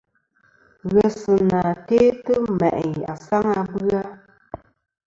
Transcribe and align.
Ghesɨnà 0.91 1.61
te'tɨ 1.87 2.35
ma'i 2.57 2.91
asaŋ 3.13 3.45
a 3.59 3.61
bɨ-a. 3.71 4.01